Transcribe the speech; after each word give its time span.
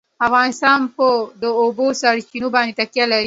افغانستان 0.27 0.79
په 0.95 1.07
د 1.41 1.43
اوبو 1.61 1.87
سرچینې 2.01 2.47
باندې 2.55 2.77
تکیه 2.79 3.05
لري. 3.11 3.19